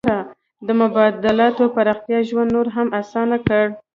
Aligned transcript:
د 0.67 0.67
مبادلاتو 0.81 1.63
پراختیا 1.75 2.19
ژوند 2.29 2.49
نور 2.55 2.67
هم 2.75 2.87
اسانه 3.01 3.37
کړ. 3.47 3.65